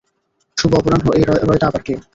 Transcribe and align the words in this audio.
শুভ 0.57 0.71
অপরাহ্ন 0.77 1.07
এই 1.17 1.23
রয়টা 1.41 1.65
আবার 1.67 1.81
কে? 1.83 1.93